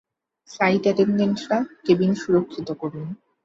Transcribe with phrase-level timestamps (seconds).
[0.49, 3.07] Flight attendants, cabin সুরক্ষিত করুন।